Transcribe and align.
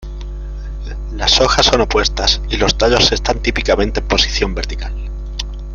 Las 1.13 1.39
hojas 1.41 1.67
son 1.67 1.81
opuestas 1.81 2.41
y 2.49 2.57
los 2.57 2.75
tallos 2.75 3.11
están 3.11 3.39
típicamente 3.39 3.99
en 3.99 4.07
posición 4.07 4.55
vertical. 4.55 4.95